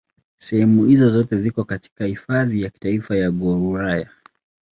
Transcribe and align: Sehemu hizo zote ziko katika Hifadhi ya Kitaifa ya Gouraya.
Sehemu 0.39 0.85
hizo 0.85 1.09
zote 1.09 1.37
ziko 1.37 1.63
katika 1.63 2.05
Hifadhi 2.05 2.61
ya 2.61 2.69
Kitaifa 2.69 3.17
ya 3.17 3.31
Gouraya. 3.31 4.09